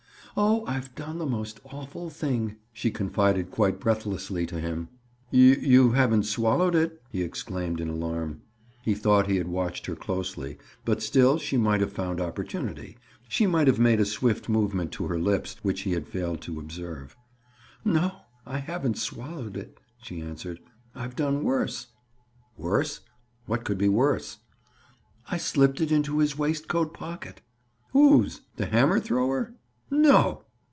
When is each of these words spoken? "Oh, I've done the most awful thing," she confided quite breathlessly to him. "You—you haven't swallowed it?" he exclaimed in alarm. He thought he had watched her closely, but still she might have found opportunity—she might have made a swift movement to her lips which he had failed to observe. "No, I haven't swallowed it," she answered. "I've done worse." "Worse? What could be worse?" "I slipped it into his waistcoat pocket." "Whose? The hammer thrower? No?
"Oh, 0.37 0.63
I've 0.65 0.95
done 0.95 1.17
the 1.17 1.25
most 1.25 1.59
awful 1.65 2.09
thing," 2.09 2.55
she 2.71 2.89
confided 2.89 3.51
quite 3.51 3.81
breathlessly 3.81 4.45
to 4.45 4.61
him. 4.61 4.87
"You—you 5.29 5.91
haven't 5.91 6.23
swallowed 6.23 6.73
it?" 6.73 7.01
he 7.09 7.21
exclaimed 7.21 7.81
in 7.81 7.89
alarm. 7.89 8.39
He 8.81 8.95
thought 8.95 9.27
he 9.27 9.35
had 9.35 9.49
watched 9.49 9.87
her 9.87 9.95
closely, 9.97 10.57
but 10.85 11.01
still 11.03 11.37
she 11.37 11.57
might 11.57 11.81
have 11.81 11.91
found 11.91 12.21
opportunity—she 12.21 13.45
might 13.45 13.67
have 13.67 13.77
made 13.77 13.99
a 13.99 14.05
swift 14.05 14.47
movement 14.47 14.93
to 14.93 15.07
her 15.07 15.19
lips 15.19 15.57
which 15.63 15.81
he 15.81 15.91
had 15.91 16.07
failed 16.07 16.39
to 16.43 16.61
observe. 16.61 17.17
"No, 17.83 18.21
I 18.45 18.59
haven't 18.59 18.97
swallowed 18.99 19.57
it," 19.57 19.79
she 20.01 20.21
answered. 20.21 20.61
"I've 20.95 21.17
done 21.17 21.43
worse." 21.43 21.87
"Worse? 22.57 23.01
What 23.47 23.65
could 23.65 23.77
be 23.77 23.89
worse?" 23.89 24.37
"I 25.29 25.35
slipped 25.35 25.81
it 25.81 25.91
into 25.91 26.19
his 26.19 26.37
waistcoat 26.37 26.93
pocket." 26.93 27.41
"Whose? 27.89 28.43
The 28.55 28.67
hammer 28.67 29.01
thrower? 29.01 29.55
No? 29.93 30.45